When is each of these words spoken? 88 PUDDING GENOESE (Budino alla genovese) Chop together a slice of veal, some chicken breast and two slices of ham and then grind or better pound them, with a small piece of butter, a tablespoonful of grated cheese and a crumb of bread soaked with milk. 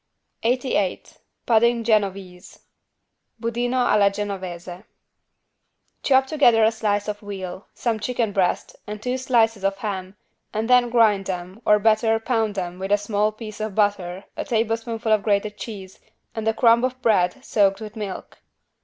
88 0.41 1.19
PUDDING 1.45 1.83
GENOESE 1.83 2.65
(Budino 3.39 3.85
alla 3.85 4.09
genovese) 4.09 4.81
Chop 6.01 6.25
together 6.25 6.63
a 6.63 6.71
slice 6.71 7.07
of 7.07 7.19
veal, 7.19 7.67
some 7.75 7.99
chicken 7.99 8.31
breast 8.31 8.75
and 8.87 8.99
two 8.99 9.15
slices 9.15 9.63
of 9.63 9.77
ham 9.77 10.15
and 10.55 10.67
then 10.67 10.89
grind 10.89 11.29
or 11.67 11.77
better 11.77 12.17
pound 12.19 12.55
them, 12.55 12.79
with 12.79 12.91
a 12.91 12.97
small 12.97 13.31
piece 13.31 13.59
of 13.61 13.75
butter, 13.75 14.25
a 14.35 14.43
tablespoonful 14.43 15.11
of 15.11 15.21
grated 15.21 15.55
cheese 15.55 15.99
and 16.33 16.47
a 16.47 16.53
crumb 16.55 16.83
of 16.83 16.99
bread 17.03 17.37
soaked 17.45 17.79
with 17.79 17.95
milk. 17.95 18.39